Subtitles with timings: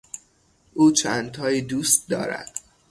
[0.73, 2.57] او چندتایی دوست دارد.